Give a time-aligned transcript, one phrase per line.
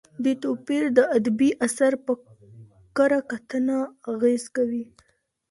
[0.23, 2.13] دې توپیر د ادبي اثر په
[2.97, 3.77] کره کتنه
[4.11, 4.85] اغېز کوي.